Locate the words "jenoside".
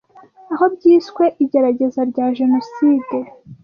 2.37-3.17